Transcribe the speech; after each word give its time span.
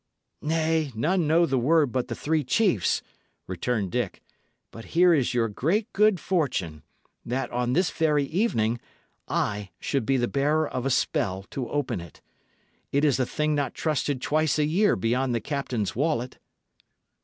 "Nay, 0.41 0.91
none 0.95 1.27
know 1.27 1.45
the 1.45 1.59
word 1.59 1.91
but 1.91 2.07
the 2.07 2.15
three 2.15 2.43
chiefs," 2.43 3.03
returned 3.45 3.91
Dick; 3.91 4.23
"but 4.71 4.83
here 4.97 5.13
is 5.13 5.35
your 5.35 5.47
great 5.47 5.93
good 5.93 6.19
fortune, 6.19 6.81
that, 7.23 7.51
on 7.51 7.73
this 7.73 7.91
very 7.91 8.23
evening, 8.23 8.79
I 9.27 9.69
should 9.79 10.07
be 10.07 10.17
the 10.17 10.27
bearer 10.27 10.67
of 10.67 10.87
a 10.87 10.89
spell 10.89 11.43
to 11.51 11.69
open 11.69 12.01
it. 12.01 12.19
It 12.91 13.05
is 13.05 13.19
a 13.19 13.27
thing 13.27 13.53
not 13.53 13.75
trusted 13.75 14.23
twice 14.23 14.57
a 14.57 14.65
year 14.65 14.95
beyond 14.95 15.35
the 15.35 15.39
captain's 15.39 15.95
wallet." 15.95 16.39